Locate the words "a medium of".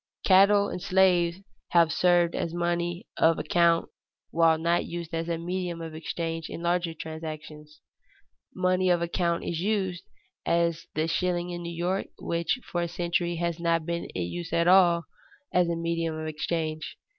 5.29-5.93, 15.69-16.25